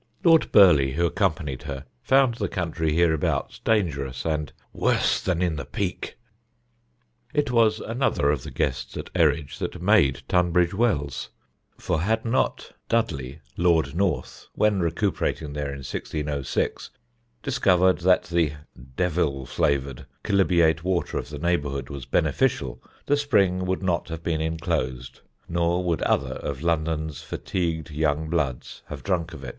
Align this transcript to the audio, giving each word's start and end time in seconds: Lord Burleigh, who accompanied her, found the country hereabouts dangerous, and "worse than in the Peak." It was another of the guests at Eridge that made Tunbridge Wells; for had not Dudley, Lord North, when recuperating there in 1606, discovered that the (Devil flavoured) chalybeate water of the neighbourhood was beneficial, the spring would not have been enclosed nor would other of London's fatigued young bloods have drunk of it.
Lord 0.23 0.51
Burleigh, 0.51 0.93
who 0.93 1.05
accompanied 1.05 1.61
her, 1.61 1.85
found 2.01 2.33
the 2.33 2.47
country 2.47 2.91
hereabouts 2.93 3.59
dangerous, 3.59 4.25
and 4.25 4.51
"worse 4.73 5.21
than 5.21 5.43
in 5.43 5.57
the 5.57 5.63
Peak." 5.63 6.17
It 7.35 7.51
was 7.51 7.79
another 7.79 8.31
of 8.31 8.41
the 8.41 8.49
guests 8.49 8.97
at 8.97 9.11
Eridge 9.13 9.59
that 9.59 9.79
made 9.79 10.23
Tunbridge 10.27 10.73
Wells; 10.73 11.29
for 11.77 12.01
had 12.01 12.25
not 12.25 12.71
Dudley, 12.89 13.41
Lord 13.57 13.93
North, 13.95 14.47
when 14.55 14.79
recuperating 14.79 15.53
there 15.53 15.69
in 15.69 15.83
1606, 15.85 16.89
discovered 17.43 17.99
that 17.99 18.23
the 18.23 18.53
(Devil 18.97 19.45
flavoured) 19.45 20.07
chalybeate 20.23 20.83
water 20.83 21.19
of 21.19 21.29
the 21.29 21.37
neighbourhood 21.37 21.91
was 21.91 22.07
beneficial, 22.07 22.81
the 23.05 23.15
spring 23.15 23.67
would 23.67 23.83
not 23.83 24.09
have 24.09 24.23
been 24.23 24.41
enclosed 24.41 25.21
nor 25.47 25.83
would 25.83 26.01
other 26.01 26.33
of 26.41 26.63
London's 26.63 27.21
fatigued 27.21 27.91
young 27.91 28.31
bloods 28.31 28.81
have 28.87 29.03
drunk 29.03 29.33
of 29.35 29.43
it. 29.43 29.49